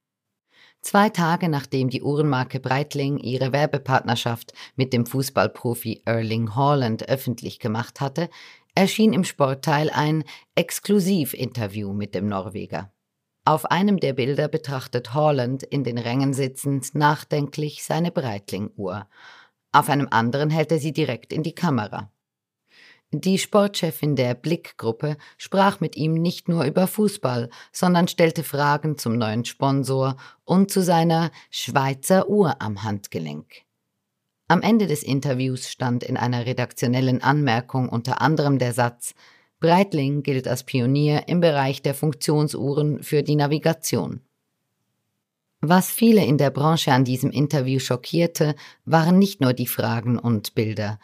Zwei 0.80 1.11
Tage 1.11 1.49
nachdem 1.49 1.90
die 1.90 2.02
Uhrenmarke 2.02 2.61
Breitling 2.61 3.18
ihre 3.18 3.52
Werbepartnerschaft 3.52 4.52
mit 4.76 4.92
dem 4.92 5.06
Fußballprofi 5.06 6.02
Erling 6.04 6.54
Haaland 6.54 7.08
öffentlich 7.08 7.58
gemacht 7.58 8.00
hatte, 8.00 8.30
erschien 8.75 9.12
im 9.12 9.25
Sportteil 9.25 9.90
ein 9.90 10.25
Exklusivinterview 10.54 11.92
mit 11.92 12.14
dem 12.14 12.28
Norweger. 12.28 12.92
Auf 13.44 13.64
einem 13.70 13.99
der 13.99 14.12
Bilder 14.12 14.47
betrachtet 14.47 15.14
Haaland 15.14 15.62
in 15.62 15.82
den 15.82 15.99
Rängen 15.99 16.32
sitzend 16.32 16.94
nachdenklich 16.94 17.82
seine 17.82 18.12
Breitling-Uhr. 18.12 19.08
Auf 19.73 19.88
einem 19.88 20.08
anderen 20.11 20.50
hält 20.50 20.70
er 20.70 20.78
sie 20.78 20.92
direkt 20.92 21.32
in 21.32 21.42
die 21.42 21.54
Kamera. 21.54 22.12
Die 23.11 23.38
Sportchefin 23.38 24.17
der 24.17 24.35
Blick-Gruppe 24.35 25.17
sprach 25.38 25.81
mit 25.81 25.97
ihm 25.97 26.12
nicht 26.12 26.49
nur 26.49 26.65
über 26.65 26.87
Fußball, 26.87 27.49
sondern 27.73 28.07
stellte 28.07 28.45
Fragen 28.45 28.99
zum 28.99 29.17
neuen 29.17 29.47
Sponsor 29.47 30.17
und 30.45 30.71
zu 30.71 30.83
seiner 30.83 31.31
Schweizer 31.50 32.29
Uhr 32.29 32.61
am 32.61 32.83
Handgelenk. 32.83 33.62
Am 34.47 34.61
Ende 34.61 34.87
des 34.87 35.03
Interviews 35.03 35.71
stand 35.71 36.05
in 36.05 36.19
einer 36.19 36.45
redaktionellen 36.45 37.23
Anmerkung 37.23 37.88
unter 37.88 38.21
anderem 38.21 38.59
der 38.59 38.75
Satz 38.75 39.15
Breitling 39.61 40.23
gilt 40.23 40.47
als 40.47 40.65
Pionier 40.65 41.29
im 41.29 41.41
Bereich 41.41 41.83
der 41.83 41.95
Funktionsuhren 41.95 43.03
für 43.03 43.23
die 43.23 43.37
Navigation. 43.37 44.21
Was 45.61 45.91
viele 45.91 46.25
in 46.25 46.38
der 46.38 46.50
Branche 46.50 46.93
an 46.93 47.05
diesem 47.05 47.31
Interview 47.31 47.81
schockierte, 47.81 48.55
waren 48.85 49.19
nicht 49.19 49.41
nur 49.41 49.55
die 49.55 49.67
Fragen 49.67 50.19
und 50.19 50.55
Bilder, 50.55 51.00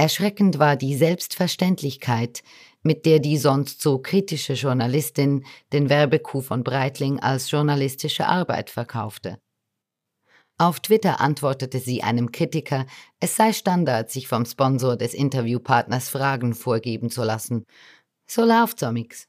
Erschreckend 0.00 0.58
war 0.58 0.76
die 0.76 0.96
Selbstverständlichkeit, 0.96 2.42
mit 2.82 3.04
der 3.04 3.18
die 3.18 3.36
sonst 3.36 3.82
so 3.82 3.98
kritische 3.98 4.54
Journalistin 4.54 5.44
den 5.74 5.90
Werbekuh 5.90 6.40
von 6.40 6.64
Breitling 6.64 7.20
als 7.20 7.50
journalistische 7.50 8.26
Arbeit 8.26 8.70
verkaufte. 8.70 9.38
Auf 10.56 10.80
Twitter 10.80 11.20
antwortete 11.20 11.80
sie 11.80 12.02
einem 12.02 12.32
Kritiker, 12.32 12.86
es 13.20 13.36
sei 13.36 13.52
Standard, 13.52 14.10
sich 14.10 14.26
vom 14.26 14.46
Sponsor 14.46 14.96
des 14.96 15.12
Interviewpartners 15.12 16.08
Fragen 16.08 16.54
vorgeben 16.54 17.10
zu 17.10 17.22
lassen. 17.22 17.66
So 18.26 18.46
läuft's 18.46 18.82
amix. 18.82 19.28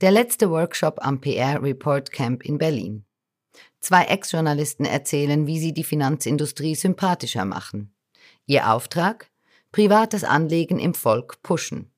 Der 0.00 0.12
letzte 0.12 0.48
Workshop 0.48 1.04
am 1.04 1.20
PR 1.20 1.62
Report 1.62 2.10
Camp 2.10 2.42
in 2.42 2.56
Berlin. 2.56 3.04
Zwei 3.80 4.04
Ex-Journalisten 4.04 4.86
erzählen, 4.86 5.46
wie 5.46 5.60
sie 5.60 5.74
die 5.74 5.84
Finanzindustrie 5.84 6.74
sympathischer 6.74 7.44
machen. 7.44 7.92
Ihr 8.50 8.68
Auftrag? 8.68 9.30
Privates 9.70 10.24
Anlegen 10.24 10.80
im 10.80 10.92
Volk 10.92 11.40
pushen. 11.40 11.92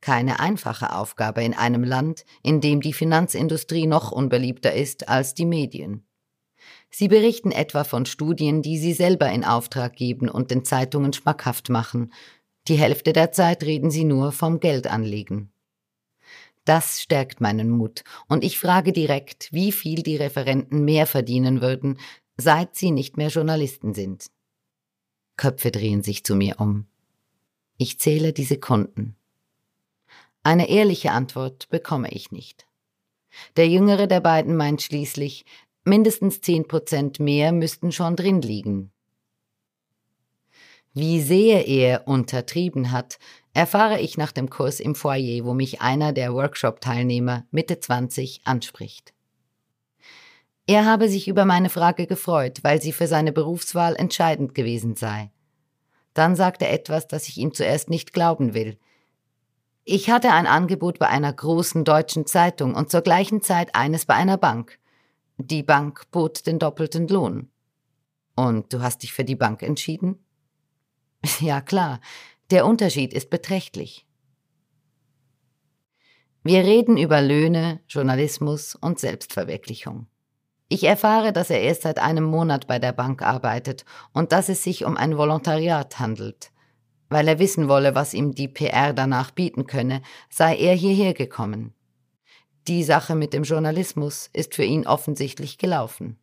Keine 0.00 0.40
einfache 0.40 0.94
Aufgabe 0.96 1.44
in 1.44 1.52
einem 1.52 1.84
Land, 1.84 2.24
in 2.42 2.62
dem 2.62 2.80
die 2.80 2.94
Finanzindustrie 2.94 3.86
noch 3.86 4.10
unbeliebter 4.10 4.72
ist 4.72 5.10
als 5.10 5.34
die 5.34 5.44
Medien. 5.44 6.06
Sie 6.88 7.08
berichten 7.08 7.52
etwa 7.52 7.84
von 7.84 8.06
Studien, 8.06 8.62
die 8.62 8.78
sie 8.78 8.94
selber 8.94 9.30
in 9.30 9.44
Auftrag 9.44 9.96
geben 9.96 10.30
und 10.30 10.50
den 10.50 10.64
Zeitungen 10.64 11.12
schmackhaft 11.12 11.68
machen. 11.68 12.10
Die 12.68 12.76
Hälfte 12.76 13.12
der 13.12 13.32
Zeit 13.32 13.62
reden 13.62 13.90
sie 13.90 14.04
nur 14.04 14.32
vom 14.32 14.60
Geldanlegen. 14.60 15.52
Das 16.64 17.02
stärkt 17.02 17.42
meinen 17.42 17.68
Mut, 17.68 18.02
und 18.28 18.44
ich 18.44 18.58
frage 18.58 18.94
direkt, 18.94 19.52
wie 19.52 19.72
viel 19.72 20.02
die 20.02 20.16
Referenten 20.16 20.86
mehr 20.86 21.06
verdienen 21.06 21.60
würden, 21.60 21.98
seit 22.38 22.76
sie 22.76 22.92
nicht 22.92 23.18
mehr 23.18 23.28
Journalisten 23.28 23.92
sind. 23.92 24.30
Köpfe 25.36 25.70
drehen 25.70 26.02
sich 26.02 26.24
zu 26.24 26.34
mir 26.34 26.56
um. 26.58 26.86
Ich 27.76 27.98
zähle 27.98 28.32
die 28.32 28.44
Sekunden. 28.44 29.16
Eine 30.42 30.68
ehrliche 30.68 31.10
Antwort 31.10 31.68
bekomme 31.68 32.10
ich 32.10 32.30
nicht. 32.30 32.66
Der 33.56 33.68
jüngere 33.68 34.06
der 34.06 34.20
beiden 34.20 34.56
meint 34.56 34.80
schließlich, 34.80 35.44
mindestens 35.84 36.40
zehn 36.40 36.66
Prozent 36.66 37.20
mehr 37.20 37.52
müssten 37.52 37.92
schon 37.92 38.16
drin 38.16 38.40
liegen. 38.40 38.92
Wie 40.94 41.20
sehr 41.20 41.66
er 41.68 42.08
untertrieben 42.08 42.90
hat, 42.90 43.18
erfahre 43.52 44.00
ich 44.00 44.16
nach 44.16 44.32
dem 44.32 44.48
Kurs 44.48 44.80
im 44.80 44.94
Foyer, 44.94 45.44
wo 45.44 45.52
mich 45.52 45.82
einer 45.82 46.14
der 46.14 46.32
Workshop-Teilnehmer 46.32 47.44
Mitte 47.50 47.80
20 47.80 48.40
anspricht. 48.44 49.12
Er 50.66 50.84
habe 50.84 51.08
sich 51.08 51.28
über 51.28 51.44
meine 51.44 51.70
Frage 51.70 52.06
gefreut, 52.06 52.58
weil 52.62 52.82
sie 52.82 52.92
für 52.92 53.06
seine 53.06 53.32
Berufswahl 53.32 53.94
entscheidend 53.94 54.54
gewesen 54.54 54.96
sei. 54.96 55.30
Dann 56.12 56.34
sagt 56.34 56.60
er 56.62 56.72
etwas, 56.72 57.06
das 57.06 57.28
ich 57.28 57.38
ihm 57.38 57.54
zuerst 57.54 57.88
nicht 57.88 58.12
glauben 58.12 58.52
will. 58.52 58.78
Ich 59.84 60.10
hatte 60.10 60.32
ein 60.32 60.48
Angebot 60.48 60.98
bei 60.98 61.06
einer 61.06 61.32
großen 61.32 61.84
deutschen 61.84 62.26
Zeitung 62.26 62.74
und 62.74 62.90
zur 62.90 63.02
gleichen 63.02 63.42
Zeit 63.42 63.76
eines 63.76 64.06
bei 64.06 64.14
einer 64.14 64.36
Bank. 64.36 64.80
Die 65.36 65.62
Bank 65.62 66.10
bot 66.10 66.46
den 66.46 66.58
doppelten 66.58 67.06
Lohn. 67.06 67.50
Und 68.34 68.72
du 68.72 68.82
hast 68.82 69.04
dich 69.04 69.12
für 69.12 69.24
die 69.24 69.36
Bank 69.36 69.62
entschieden? 69.62 70.18
Ja 71.40 71.60
klar, 71.60 72.00
der 72.50 72.66
Unterschied 72.66 73.12
ist 73.12 73.30
beträchtlich. 73.30 74.06
Wir 76.44 76.64
reden 76.64 76.96
über 76.96 77.20
Löhne, 77.20 77.80
Journalismus 77.88 78.76
und 78.76 79.00
Selbstverwirklichung. 79.00 80.06
Ich 80.68 80.82
erfahre, 80.82 81.32
dass 81.32 81.50
er 81.50 81.60
erst 81.60 81.82
seit 81.82 81.98
einem 81.98 82.24
Monat 82.24 82.66
bei 82.66 82.78
der 82.78 82.92
Bank 82.92 83.22
arbeitet 83.22 83.84
und 84.12 84.32
dass 84.32 84.48
es 84.48 84.64
sich 84.64 84.84
um 84.84 84.96
ein 84.96 85.16
Volontariat 85.16 86.00
handelt. 86.00 86.50
Weil 87.08 87.28
er 87.28 87.38
wissen 87.38 87.68
wolle, 87.68 87.94
was 87.94 88.14
ihm 88.14 88.34
die 88.34 88.48
PR 88.48 88.92
danach 88.92 89.30
bieten 89.30 89.66
könne, 89.68 90.02
sei 90.28 90.56
er 90.56 90.74
hierher 90.74 91.14
gekommen. 91.14 91.72
Die 92.66 92.82
Sache 92.82 93.14
mit 93.14 93.32
dem 93.32 93.44
Journalismus 93.44 94.28
ist 94.32 94.56
für 94.56 94.64
ihn 94.64 94.88
offensichtlich 94.88 95.56
gelaufen. 95.56 96.18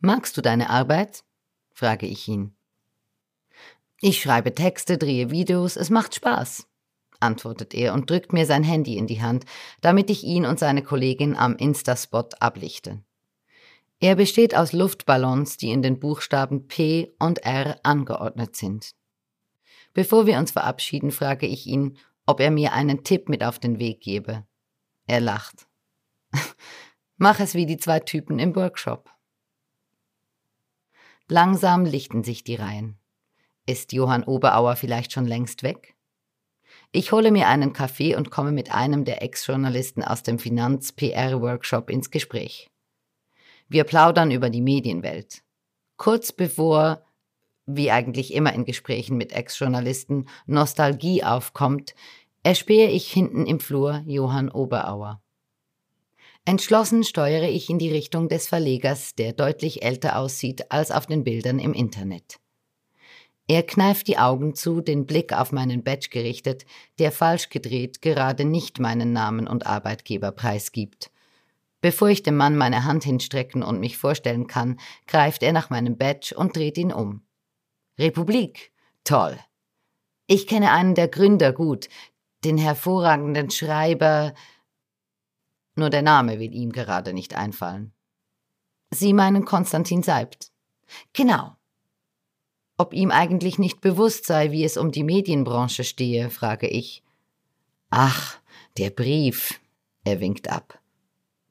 Magst 0.00 0.36
du 0.36 0.40
deine 0.40 0.68
Arbeit? 0.68 1.22
frage 1.72 2.06
ich 2.06 2.26
ihn. 2.26 2.56
Ich 4.00 4.20
schreibe 4.20 4.54
Texte, 4.54 4.98
drehe 4.98 5.30
Videos, 5.30 5.76
es 5.76 5.90
macht 5.90 6.16
Spaß, 6.16 6.66
antwortet 7.20 7.72
er 7.72 7.94
und 7.94 8.10
drückt 8.10 8.32
mir 8.32 8.46
sein 8.46 8.64
Handy 8.64 8.98
in 8.98 9.06
die 9.06 9.22
Hand, 9.22 9.44
damit 9.80 10.10
ich 10.10 10.24
ihn 10.24 10.44
und 10.44 10.58
seine 10.58 10.82
Kollegin 10.82 11.36
am 11.36 11.56
Instaspot 11.56 12.42
ablichte. 12.42 13.02
Er 14.00 14.16
besteht 14.16 14.54
aus 14.54 14.72
Luftballons, 14.72 15.56
die 15.56 15.70
in 15.70 15.82
den 15.82 15.98
Buchstaben 15.98 16.66
P 16.66 17.14
und 17.18 17.44
R 17.44 17.78
angeordnet 17.82 18.56
sind. 18.56 18.94
Bevor 19.92 20.26
wir 20.26 20.38
uns 20.38 20.50
verabschieden, 20.50 21.10
frage 21.10 21.46
ich 21.46 21.66
ihn, 21.66 21.96
ob 22.26 22.40
er 22.40 22.50
mir 22.50 22.72
einen 22.72 23.04
Tipp 23.04 23.28
mit 23.28 23.44
auf 23.44 23.58
den 23.58 23.78
Weg 23.78 24.00
gebe. 24.00 24.44
Er 25.06 25.20
lacht. 25.20 25.66
Mach 27.16 27.38
es 27.40 27.54
wie 27.54 27.66
die 27.66 27.76
zwei 27.76 28.00
Typen 28.00 28.38
im 28.38 28.56
Workshop. 28.56 29.10
Langsam 31.28 31.84
lichten 31.84 32.24
sich 32.24 32.44
die 32.44 32.56
Reihen. 32.56 32.98
Ist 33.66 33.92
Johann 33.92 34.24
Oberauer 34.24 34.76
vielleicht 34.76 35.12
schon 35.12 35.26
längst 35.26 35.62
weg? 35.62 35.94
Ich 36.92 37.12
hole 37.12 37.30
mir 37.30 37.48
einen 37.48 37.72
Kaffee 37.72 38.14
und 38.14 38.30
komme 38.30 38.52
mit 38.52 38.74
einem 38.74 39.04
der 39.04 39.22
Ex-Journalisten 39.22 40.02
aus 40.02 40.22
dem 40.22 40.38
Finanz-PR-Workshop 40.38 41.88
ins 41.88 42.10
Gespräch. 42.10 42.70
Wir 43.68 43.84
plaudern 43.84 44.30
über 44.30 44.50
die 44.50 44.60
Medienwelt. 44.60 45.42
Kurz 45.96 46.32
bevor, 46.32 47.04
wie 47.66 47.90
eigentlich 47.90 48.34
immer 48.34 48.52
in 48.52 48.64
Gesprächen 48.64 49.16
mit 49.16 49.32
Ex-Journalisten, 49.32 50.26
Nostalgie 50.46 51.24
aufkommt, 51.24 51.94
erspähe 52.42 52.90
ich 52.90 53.10
hinten 53.10 53.46
im 53.46 53.60
Flur 53.60 54.02
Johann 54.06 54.50
Oberauer. 54.50 55.20
Entschlossen 56.44 57.04
steuere 57.04 57.48
ich 57.48 57.70
in 57.70 57.78
die 57.78 57.90
Richtung 57.90 58.28
des 58.28 58.48
Verlegers, 58.48 59.14
der 59.14 59.32
deutlich 59.32 59.82
älter 59.82 60.18
aussieht 60.18 60.70
als 60.70 60.90
auf 60.90 61.06
den 61.06 61.24
Bildern 61.24 61.58
im 61.58 61.72
Internet. 61.72 62.38
Er 63.46 63.62
kneift 63.62 64.08
die 64.08 64.18
Augen 64.18 64.54
zu, 64.54 64.80
den 64.80 65.06
Blick 65.06 65.32
auf 65.32 65.52
meinen 65.52 65.82
Badge 65.82 66.08
gerichtet, 66.10 66.66
der 66.98 67.12
falsch 67.12 67.48
gedreht 67.48 68.02
gerade 68.02 68.44
nicht 68.44 68.78
meinen 68.78 69.12
Namen 69.12 69.46
und 69.46 69.66
Arbeitgeber 69.66 70.32
preisgibt. 70.32 71.10
Bevor 71.84 72.08
ich 72.08 72.22
dem 72.22 72.38
Mann 72.38 72.56
meine 72.56 72.84
Hand 72.84 73.04
hinstrecken 73.04 73.62
und 73.62 73.78
mich 73.78 73.98
vorstellen 73.98 74.46
kann, 74.46 74.80
greift 75.06 75.42
er 75.42 75.52
nach 75.52 75.68
meinem 75.68 75.98
Badge 75.98 76.34
und 76.34 76.56
dreht 76.56 76.78
ihn 76.78 76.90
um. 76.90 77.26
Republik. 77.98 78.72
Toll. 79.04 79.38
Ich 80.26 80.46
kenne 80.46 80.70
einen 80.70 80.94
der 80.94 81.08
Gründer 81.08 81.52
gut, 81.52 81.90
den 82.42 82.56
hervorragenden 82.56 83.50
Schreiber. 83.50 84.32
Nur 85.76 85.90
der 85.90 86.00
Name 86.00 86.38
will 86.40 86.54
ihm 86.54 86.72
gerade 86.72 87.12
nicht 87.12 87.36
einfallen. 87.36 87.92
Sie 88.90 89.12
meinen 89.12 89.44
Konstantin 89.44 90.02
Seibt. 90.02 90.52
Genau. 91.12 91.54
Ob 92.78 92.94
ihm 92.94 93.10
eigentlich 93.10 93.58
nicht 93.58 93.82
bewusst 93.82 94.24
sei, 94.24 94.52
wie 94.52 94.64
es 94.64 94.78
um 94.78 94.90
die 94.90 95.04
Medienbranche 95.04 95.84
stehe, 95.84 96.30
frage 96.30 96.66
ich. 96.66 97.02
Ach, 97.90 98.38
der 98.78 98.88
Brief. 98.88 99.60
Er 100.04 100.20
winkt 100.20 100.48
ab. 100.48 100.80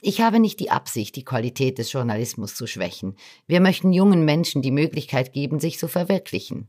Ich 0.06 0.20
habe 0.20 0.42
nicht 0.42 0.60
die 0.60 0.70
Absicht, 0.70 1.16
die 1.16 1.24
Qualität 1.24 1.78
des 1.78 1.94
Journalismus 1.94 2.56
zu 2.56 2.68
schwächen. 2.68 3.16
Wir 3.48 3.62
möchten 3.62 3.94
jungen 3.94 4.26
Menschen 4.26 4.62
die 4.62 4.70
Möglichkeit 4.70 5.32
geben, 5.32 5.62
sich 5.62 5.80
zu 5.80 5.88
verwirklichen. 5.88 6.68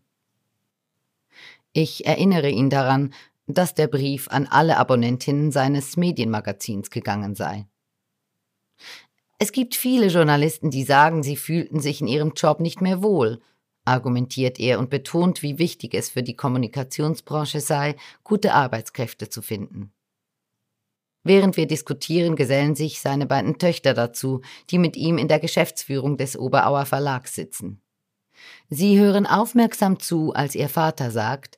Ich 1.72 2.06
erinnere 2.06 2.48
ihn 2.48 2.70
daran, 2.70 3.12
dass 3.48 3.74
der 3.74 3.88
Brief 3.88 4.28
an 4.28 4.46
alle 4.46 4.76
Abonnentinnen 4.76 5.50
seines 5.50 5.96
Medienmagazins 5.96 6.90
gegangen 6.90 7.34
sei. 7.34 7.66
Es 9.40 9.50
gibt 9.50 9.74
viele 9.74 10.06
Journalisten, 10.06 10.70
die 10.70 10.84
sagen, 10.84 11.24
sie 11.24 11.36
fühlten 11.36 11.80
sich 11.80 12.00
in 12.00 12.06
ihrem 12.06 12.34
Job 12.36 12.60
nicht 12.60 12.80
mehr 12.80 13.02
wohl, 13.02 13.42
argumentiert 13.84 14.60
er 14.60 14.78
und 14.78 14.90
betont, 14.90 15.42
wie 15.42 15.58
wichtig 15.58 15.94
es 15.94 16.08
für 16.08 16.22
die 16.22 16.36
Kommunikationsbranche 16.36 17.58
sei, 17.58 17.96
gute 18.22 18.54
Arbeitskräfte 18.54 19.28
zu 19.28 19.42
finden. 19.42 19.92
Während 21.24 21.56
wir 21.56 21.66
diskutieren, 21.66 22.36
gesellen 22.36 22.74
sich 22.74 23.00
seine 23.00 23.26
beiden 23.26 23.58
Töchter 23.58 23.94
dazu, 23.94 24.42
die 24.70 24.78
mit 24.78 24.96
ihm 24.96 25.16
in 25.16 25.26
der 25.26 25.40
Geschäftsführung 25.40 26.18
des 26.18 26.36
Oberauer 26.38 26.84
Verlags 26.84 27.34
sitzen. 27.34 27.80
Sie 28.68 28.98
hören 28.98 29.26
aufmerksam 29.26 29.98
zu, 29.98 30.34
als 30.34 30.54
ihr 30.54 30.68
Vater 30.68 31.10
sagt, 31.10 31.56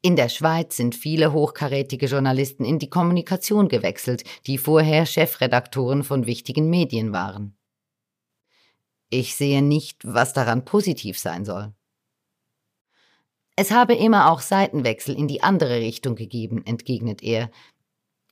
in 0.00 0.16
der 0.16 0.28
Schweiz 0.28 0.76
sind 0.76 0.94
viele 0.94 1.32
hochkarätige 1.32 2.06
Journalisten 2.06 2.64
in 2.64 2.78
die 2.78 2.88
Kommunikation 2.88 3.68
gewechselt, 3.68 4.22
die 4.46 4.56
vorher 4.56 5.06
Chefredaktoren 5.06 6.04
von 6.04 6.24
wichtigen 6.24 6.70
Medien 6.70 7.12
waren. 7.12 7.56
Ich 9.10 9.34
sehe 9.34 9.60
nicht, 9.60 10.02
was 10.04 10.32
daran 10.32 10.64
positiv 10.64 11.18
sein 11.18 11.44
soll. 11.44 11.74
Es 13.56 13.72
habe 13.72 13.94
immer 13.94 14.30
auch 14.30 14.40
Seitenwechsel 14.40 15.16
in 15.16 15.26
die 15.26 15.42
andere 15.42 15.80
Richtung 15.80 16.14
gegeben, 16.14 16.64
entgegnet 16.64 17.22
er, 17.24 17.50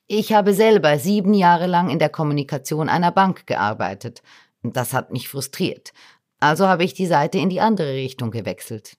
ich 0.07 0.33
habe 0.33 0.55
selber 0.55 0.99
sieben 0.99 1.35
Jahre 1.35 1.66
lang 1.66 1.90
in 1.90 1.99
der 1.99 2.09
Kommunikation 2.09 2.88
einer 2.88 3.12
Bank 3.12 3.47
gearbeitet. 3.47 4.23
Das 4.62 4.92
hat 4.92 5.12
mich 5.12 5.29
frustriert. 5.29 5.92
Also 6.38 6.69
habe 6.69 6.85
ich 6.85 6.95
die 6.95 7.07
Seite 7.07 7.38
in 7.38 7.49
die 7.49 7.61
andere 7.61 7.95
Richtung 7.95 8.31
gewechselt. 8.31 8.97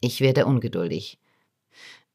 Ich 0.00 0.20
werde 0.20 0.46
ungeduldig. 0.46 1.20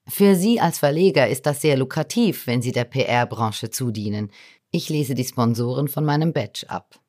Für 0.07 0.35
Sie 0.35 0.59
als 0.59 0.79
Verleger 0.79 1.27
ist 1.29 1.45
das 1.45 1.61
sehr 1.61 1.77
lukrativ, 1.77 2.47
wenn 2.47 2.61
Sie 2.61 2.71
der 2.71 2.85
PR-Branche 2.85 3.69
zudienen. 3.69 4.31
Ich 4.71 4.89
lese 4.89 5.15
die 5.15 5.23
Sponsoren 5.23 5.87
von 5.87 6.03
meinem 6.03 6.33
Badge 6.33 6.69
ab. 6.69 6.99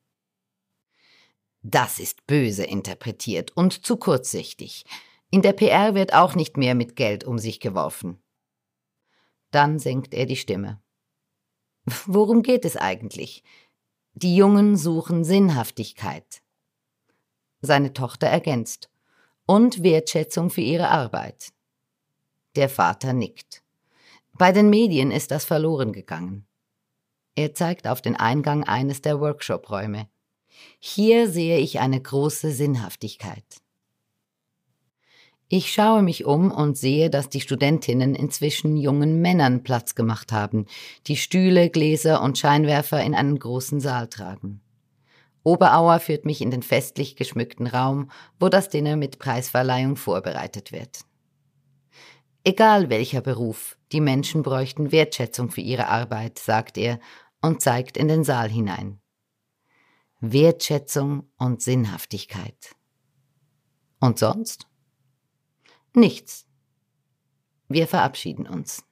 Das 1.61 1.99
ist 1.99 2.27
böse 2.27 2.63
interpretiert 2.63 3.51
und 3.55 3.85
zu 3.85 3.97
kurzsichtig. 3.97 4.85
In 5.31 5.41
der 5.41 5.53
PR 5.53 5.95
wird 5.95 6.13
auch 6.13 6.35
nicht 6.35 6.57
mehr 6.57 6.75
mit 6.75 6.95
Geld 6.95 7.23
um 7.23 7.39
sich 7.39 7.59
geworfen. 7.59 8.22
Dann 9.53 9.77
senkt 9.77 10.15
er 10.15 10.25
die 10.25 10.35
Stimme. 10.35 10.81
Worum 12.07 12.41
geht 12.41 12.65
es 12.65 12.75
eigentlich? 12.75 13.43
Die 14.13 14.35
Jungen 14.35 14.77
suchen 14.77 15.23
Sinnhaftigkeit. 15.23 16.41
Seine 17.61 17.93
Tochter 17.93 18.25
ergänzt. 18.25 18.89
Und 19.45 19.83
Wertschätzung 19.83 20.49
für 20.49 20.61
ihre 20.61 20.89
Arbeit. 20.89 21.53
Der 22.55 22.67
Vater 22.67 23.13
nickt. 23.13 23.61
Bei 24.33 24.51
den 24.51 24.71
Medien 24.71 25.11
ist 25.11 25.29
das 25.29 25.45
verloren 25.45 25.93
gegangen. 25.93 26.47
Er 27.35 27.53
zeigt 27.53 27.87
auf 27.87 28.01
den 28.01 28.15
Eingang 28.15 28.63
eines 28.63 29.01
der 29.01 29.19
Workshop-Räume. 29.19 30.09
Hier 30.79 31.29
sehe 31.29 31.59
ich 31.59 31.79
eine 31.79 32.01
große 32.01 32.51
Sinnhaftigkeit. 32.51 33.62
Ich 35.55 35.71
schaue 35.71 36.01
mich 36.01 36.25
um 36.25 36.49
und 36.49 36.79
sehe, 36.79 37.11
dass 37.11 37.29
die 37.29 37.39
Studentinnen 37.39 38.15
inzwischen 38.15 38.75
jungen 38.75 39.21
Männern 39.21 39.61
Platz 39.61 39.93
gemacht 39.93 40.31
haben, 40.31 40.65
die 41.05 41.15
Stühle, 41.15 41.69
Gläser 41.69 42.23
und 42.23 42.39
Scheinwerfer 42.39 43.03
in 43.03 43.13
einen 43.13 43.37
großen 43.37 43.79
Saal 43.79 44.07
tragen. 44.07 44.61
Oberauer 45.43 45.99
führt 45.99 46.25
mich 46.25 46.41
in 46.41 46.49
den 46.49 46.63
festlich 46.63 47.15
geschmückten 47.15 47.67
Raum, 47.67 48.09
wo 48.39 48.49
das 48.49 48.69
Dinner 48.69 48.95
mit 48.95 49.19
Preisverleihung 49.19 49.95
vorbereitet 49.95 50.71
wird. 50.71 51.01
Egal 52.43 52.89
welcher 52.89 53.21
Beruf, 53.21 53.77
die 53.91 54.01
Menschen 54.01 54.41
bräuchten 54.41 54.91
Wertschätzung 54.91 55.51
für 55.51 55.61
ihre 55.61 55.87
Arbeit, 55.87 56.39
sagt 56.39 56.79
er 56.79 56.99
und 57.43 57.61
zeigt 57.61 57.95
in 57.95 58.07
den 58.07 58.23
Saal 58.23 58.49
hinein. 58.49 59.01
Wertschätzung 60.19 61.29
und 61.37 61.61
Sinnhaftigkeit. 61.61 62.75
Und 63.99 64.17
sonst? 64.17 64.65
Nichts. 65.95 66.45
Wir 67.67 67.87
verabschieden 67.87 68.47
uns. 68.47 68.83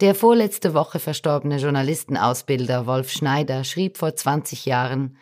Der 0.00 0.14
vorletzte 0.14 0.74
Woche 0.74 1.00
verstorbene 1.00 1.56
Journalistenausbilder 1.56 2.86
Wolf 2.86 3.10
Schneider 3.10 3.64
schrieb 3.64 3.98
vor 3.98 4.14
20 4.14 4.64
Jahren, 4.64 5.16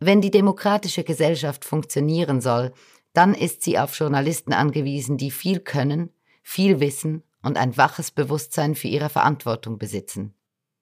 wenn 0.00 0.20
die 0.20 0.32
demokratische 0.32 1.04
Gesellschaft 1.04 1.64
funktionieren 1.64 2.40
soll, 2.40 2.72
dann 3.12 3.34
ist 3.34 3.62
sie 3.62 3.78
auf 3.78 3.96
Journalisten 3.96 4.52
angewiesen, 4.52 5.16
die 5.16 5.30
viel 5.30 5.60
können, 5.60 6.10
viel 6.42 6.80
wissen 6.80 7.22
und 7.40 7.56
ein 7.56 7.76
waches 7.76 8.10
Bewusstsein 8.10 8.74
für 8.74 8.88
ihre 8.88 9.08
Verantwortung 9.08 9.78
besitzen. 9.78 10.34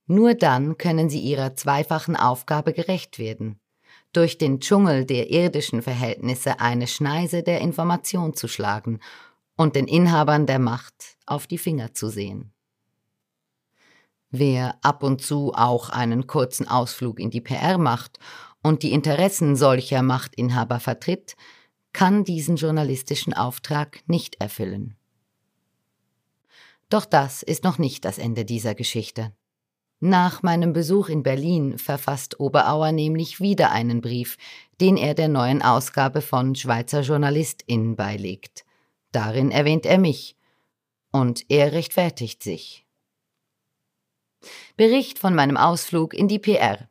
Nur 0.07 0.35
dann 0.35 0.79
können 0.79 1.11
sie 1.11 1.21
ihrer 1.21 1.55
zweifachen 1.55 2.17
Aufgabe 2.17 2.73
gerecht 2.73 3.19
werden, 3.19 3.60
durch 4.13 4.39
den 4.39 4.61
Dschungel 4.61 5.05
der 5.05 5.31
irdischen 5.31 5.83
Verhältnisse 5.83 6.61
eine 6.61 6.87
Schneise 6.87 7.43
der 7.43 7.61
Information 7.61 8.35
zu 8.35 8.49
schlagen 8.49 9.01
und 9.57 9.77
den 9.77 9.87
Inhabern 9.87 10.47
der 10.47 10.59
Macht 10.59 11.17
auf 11.27 11.47
die 11.47 11.59
Finger 11.59 11.95
zu 11.95 12.09
sehen. 12.09 12.53
Wer 14.31 14.79
ab 14.83 15.03
und 15.03 15.23
zu 15.23 15.53
auch 15.55 15.91
einen 15.91 16.27
kurzen 16.27 16.69
Ausflug 16.69 17.19
in 17.19 17.31
die 17.31 17.41
PR 17.41 17.79
macht 17.79 18.19
und 18.63 18.83
die 18.83 18.93
Interessen 18.93 19.57
solcher 19.57 20.03
Machtinhaber 20.03 20.81
vertritt, 20.81 21.37
kann 21.93 22.25
diesen 22.25 22.57
journalistischen 22.57 23.35
Auftrag 23.35 24.01
nicht 24.07 24.41
erfüllen. 24.41 24.97
Doch 26.89 27.05
das 27.05 27.43
ist 27.43 27.65
noch 27.65 27.79
nicht 27.79 28.05
das 28.05 28.19
Ende 28.19 28.45
dieser 28.45 28.75
Geschichte. 28.75 29.33
Nach 30.03 30.43
meinem 30.43 30.73
Besuch 30.73 31.11
in 31.11 31.23
Berlin 31.23 31.77
verfasst 31.77 32.41
Oberauer 32.41 32.91
nämlich 32.91 33.39
wieder 33.39 33.71
einen 33.71 34.01
Brief, 34.01 34.39
den 34.81 34.97
er 34.97 35.13
der 35.13 35.29
neuen 35.29 35.61
Ausgabe 35.61 36.23
von 36.23 36.55
Schweizer 36.55 37.03
Journalistin 37.03 37.97
beilegt. 37.97 38.65
Darin 39.13 39.51
erwähnt 39.51 39.85
er 39.85 39.99
mich. 39.99 40.37
Und 41.13 41.45
er 41.51 41.73
rechtfertigt 41.73 42.43
sich. 42.43 42.87
Bericht 44.77 45.19
von 45.19 45.35
meinem 45.35 45.59
Ausflug 45.59 46.15
in 46.15 46.29
die 46.29 46.39
PR. 46.39 46.89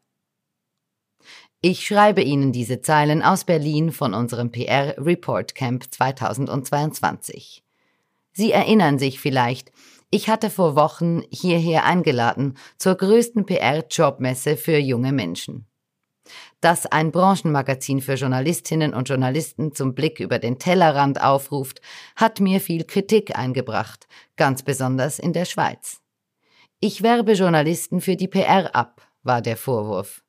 Ich 1.61 1.87
schreibe 1.87 2.21
Ihnen 2.21 2.51
diese 2.51 2.81
Zeilen 2.81 3.23
aus 3.23 3.43
Berlin 3.43 3.91
von 3.91 4.13
unserem 4.13 4.51
PR 4.51 4.95
Report 4.97 5.55
Camp 5.55 5.85
2022. 5.89 7.63
Sie 8.33 8.51
erinnern 8.51 8.99
sich 8.99 9.19
vielleicht, 9.19 9.71
ich 10.11 10.29
hatte 10.29 10.49
vor 10.49 10.75
Wochen 10.75 11.23
hierher 11.29 11.85
eingeladen 11.85 12.57
zur 12.77 12.95
größten 12.95 13.45
PR-Jobmesse 13.45 14.57
für 14.57 14.77
junge 14.77 15.11
Menschen. 15.11 15.67
Dass 16.61 16.85
ein 16.85 17.11
Branchenmagazin 17.11 18.01
für 18.01 18.15
Journalistinnen 18.15 18.93
und 18.93 19.09
Journalisten 19.09 19.73
zum 19.73 19.95
Blick 19.95 20.19
über 20.19 20.39
den 20.39 20.59
Tellerrand 20.59 21.21
aufruft, 21.21 21.81
hat 22.15 22.39
mir 22.39 22.59
viel 22.59 22.83
Kritik 22.83 23.37
eingebracht, 23.37 24.07
ganz 24.35 24.63
besonders 24.63 25.19
in 25.19 25.33
der 25.33 25.45
Schweiz. 25.45 26.01
Ich 26.79 27.01
werbe 27.01 27.33
Journalisten 27.33 28.01
für 28.01 28.15
die 28.15 28.27
PR 28.27 28.75
ab, 28.75 29.01
war 29.23 29.41
der 29.41 29.57
Vorwurf. 29.57 30.23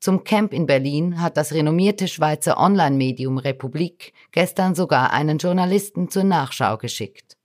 Zum 0.00 0.24
Camp 0.24 0.52
in 0.52 0.66
Berlin 0.66 1.20
hat 1.20 1.36
das 1.36 1.52
renommierte 1.52 2.06
Schweizer 2.06 2.58
Online-Medium 2.58 3.38
Republik 3.38 4.12
gestern 4.30 4.74
sogar 4.74 5.12
einen 5.12 5.38
Journalisten 5.38 6.10
zur 6.10 6.24
Nachschau 6.24 6.76
geschickt. 6.76 7.36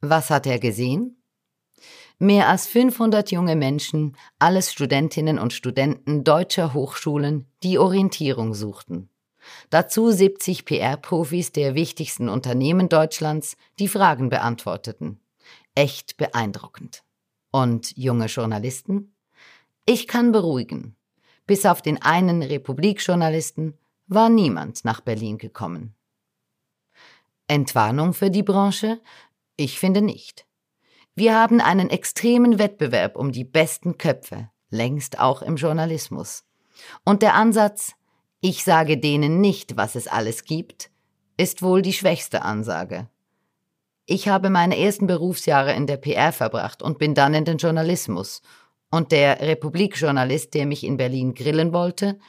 Was 0.00 0.30
hat 0.30 0.46
er 0.46 0.58
gesehen? 0.58 1.22
Mehr 2.20 2.48
als 2.48 2.66
500 2.66 3.30
junge 3.30 3.56
Menschen, 3.56 4.16
alles 4.38 4.72
Studentinnen 4.72 5.38
und 5.38 5.52
Studenten 5.52 6.24
deutscher 6.24 6.74
Hochschulen, 6.74 7.46
die 7.62 7.78
Orientierung 7.78 8.54
suchten. 8.54 9.08
Dazu 9.70 10.10
70 10.10 10.64
PR-Profis 10.64 11.52
der 11.52 11.74
wichtigsten 11.74 12.28
Unternehmen 12.28 12.88
Deutschlands, 12.88 13.56
die 13.78 13.88
Fragen 13.88 14.28
beantworteten. 14.28 15.20
Echt 15.74 16.16
beeindruckend. 16.16 17.02
Und 17.50 17.96
junge 17.96 18.26
Journalisten? 18.26 19.14
Ich 19.86 20.06
kann 20.06 20.32
beruhigen. 20.32 20.96
Bis 21.46 21.64
auf 21.64 21.82
den 21.82 22.02
einen 22.02 22.42
Republikjournalisten 22.42 23.78
war 24.06 24.28
niemand 24.28 24.84
nach 24.84 25.00
Berlin 25.00 25.38
gekommen. 25.38 25.94
Entwarnung 27.46 28.12
für 28.12 28.30
die 28.30 28.42
Branche? 28.42 29.00
Ich 29.60 29.80
finde 29.80 30.02
nicht. 30.02 30.46
Wir 31.16 31.34
haben 31.34 31.60
einen 31.60 31.90
extremen 31.90 32.60
Wettbewerb 32.60 33.16
um 33.16 33.32
die 33.32 33.42
besten 33.42 33.98
Köpfe, 33.98 34.50
längst 34.70 35.18
auch 35.18 35.42
im 35.42 35.56
Journalismus. 35.56 36.44
Und 37.04 37.22
der 37.22 37.34
Ansatz, 37.34 37.94
ich 38.40 38.62
sage 38.62 38.98
denen 38.98 39.40
nicht, 39.40 39.76
was 39.76 39.96
es 39.96 40.06
alles 40.06 40.44
gibt, 40.44 40.90
ist 41.36 41.60
wohl 41.60 41.82
die 41.82 41.92
schwächste 41.92 42.42
Ansage. 42.42 43.08
Ich 44.06 44.28
habe 44.28 44.48
meine 44.48 44.78
ersten 44.78 45.08
Berufsjahre 45.08 45.74
in 45.74 45.88
der 45.88 45.96
PR 45.96 46.30
verbracht 46.30 46.80
und 46.80 46.98
bin 46.98 47.16
dann 47.16 47.34
in 47.34 47.44
den 47.44 47.58
Journalismus. 47.58 48.42
Und 48.92 49.10
der 49.10 49.40
Republikjournalist, 49.40 50.54
der 50.54 50.66
mich 50.66 50.84
in 50.84 50.96
Berlin 50.96 51.34
grillen 51.34 51.72
wollte, 51.72 52.20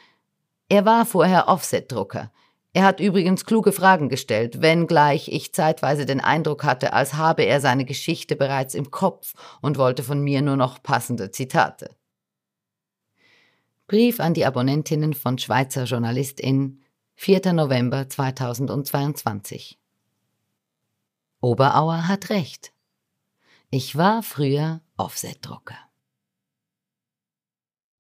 er 0.68 0.84
war 0.86 1.06
vorher 1.06 1.48
Offset-Drucker. 1.48 2.32
Er 2.74 2.84
hat 2.84 3.00
übrigens 3.00 3.46
kluge 3.46 3.72
Fragen 3.72 4.10
gestellt, 4.10 4.62
wenngleich 4.62 5.28
ich 5.30 5.54
zeitweise 5.54 6.06
den 6.06 6.22
Eindruck 6.22 6.64
hatte, 6.64 6.94
als 6.94 7.16
habe 7.16 7.44
er 7.44 7.62
seine 7.62 7.84
Geschichte 7.84 8.36
bereits 8.36 8.76
im 8.76 8.92
Kopf 8.92 9.34
und 9.62 9.78
wollte 9.78 10.04
von 10.04 10.22
mir 10.22 10.42
nur 10.42 10.56
noch 10.56 10.84
passende 10.84 11.32
Zitate. 11.32 11.96
Brief 13.88 14.20
an 14.20 14.36
die 14.36 14.46
Abonnentinnen 14.46 15.16
von 15.16 15.40
Schweizer 15.40 15.86
Journalistin, 15.86 16.84
4. 17.16 17.54
November 17.54 18.08
2022. 18.08 19.80
Oberauer 21.42 22.08
hat 22.08 22.30
recht. 22.30 22.72
Ich 23.72 23.96
war 23.96 24.22
früher 24.22 24.82
Offsetdrucker. 24.96 25.89